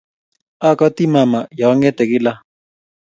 [0.69, 2.31] Akati mama yaangete kila.